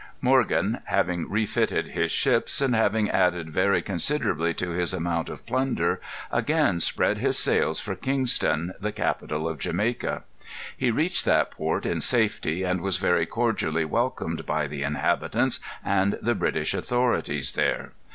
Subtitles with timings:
[0.19, 6.01] Morgan, having refitted his ships, and having added very considerably to his amount of plunder
[6.31, 10.23] again spread his sails for Kingston, the capital of Jamaica.
[10.75, 16.17] He reached that port in safety, and was very cordially welcomed by the inhabitants and
[16.19, 17.91] the British authorities there.